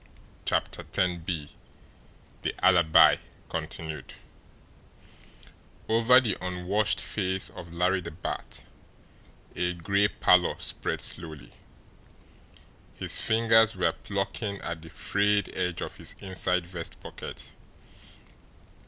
What 0.49 0.71
clew 0.71 0.83
could 0.85 0.95
he 1.27 1.47
have 2.59 2.75
obtained 2.75 3.21
to 3.51 4.05
Over 5.87 6.19
the 6.19 6.37
unwashed 6.43 6.99
face 6.99 7.49
of 7.51 7.71
Larry 7.71 8.01
the 8.01 8.09
Bat 8.09 8.63
a 9.55 9.73
gray 9.73 10.07
pallor 10.07 10.55
spread 10.57 11.01
slowly. 11.01 11.51
His 12.95 13.19
fingers 13.21 13.75
were 13.75 13.91
plucking 13.91 14.59
at 14.61 14.81
the 14.81 14.89
frayed 14.89 15.55
edge 15.55 15.81
of 15.83 15.97
his 15.97 16.13
inside 16.19 16.65
vest 16.65 16.99
pocket. 16.99 17.51